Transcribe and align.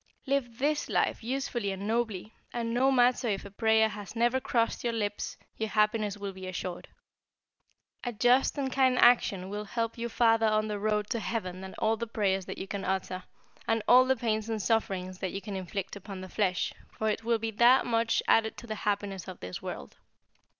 Live 0.25 0.57
this 0.57 0.89
life 0.89 1.23
usefully 1.23 1.69
and 1.71 1.85
nobly, 1.85 2.33
and 2.51 2.73
no 2.73 2.91
matter 2.91 3.27
if 3.27 3.45
a 3.45 3.51
prayer 3.51 3.87
has 3.87 4.15
never 4.15 4.39
crossed 4.39 4.83
your 4.83 4.93
lips 4.93 5.37
your 5.59 5.69
happiness 5.69 6.17
will 6.17 6.33
be 6.33 6.47
assured. 6.47 6.87
A 8.03 8.11
just 8.11 8.57
and 8.57 8.71
kind 8.71 8.97
action 8.97 9.47
will 9.47 9.65
help 9.65 9.99
you 9.99 10.09
farther 10.09 10.47
on 10.47 10.67
the 10.69 10.79
road 10.79 11.07
to 11.11 11.19
heaven 11.19 11.61
than 11.61 11.75
all 11.77 11.97
the 11.97 12.07
prayers 12.07 12.47
that 12.47 12.57
you 12.57 12.65
can 12.67 12.83
utter, 12.83 13.25
and 13.67 13.83
all 13.87 14.03
the 14.05 14.15
pains 14.15 14.49
and 14.49 14.59
sufferings 14.59 15.19
that 15.19 15.33
you 15.33 15.39
can 15.39 15.55
inflict 15.55 15.95
upon 15.95 16.21
the 16.21 16.29
flesh, 16.29 16.73
for 16.91 17.07
it 17.07 17.23
will 17.23 17.37
be 17.37 17.51
that 17.51 17.85
much 17.85 18.23
added 18.27 18.57
to 18.57 18.65
the 18.65 18.73
happiness 18.81 19.27
of 19.27 19.39
this 19.39 19.61
world. 19.61 19.97